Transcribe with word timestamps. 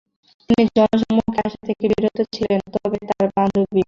তিনি 0.49 0.63
জনসম্মুখে 0.77 1.41
আসা 1.45 1.59
থেকে 1.67 1.85
বিরত 1.91 2.17
ছিলেন 2.35 2.61
তবে 2.73 2.97
তাঁর 3.09 3.27
বান্ধবী 3.35 3.63
ও 3.67 3.79